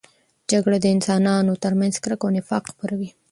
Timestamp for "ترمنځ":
1.63-1.95